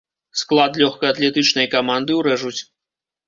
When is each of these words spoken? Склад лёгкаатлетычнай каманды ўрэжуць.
Склад 0.41 0.71
лёгкаатлетычнай 0.83 1.67
каманды 1.75 2.17
ўрэжуць. 2.21 2.57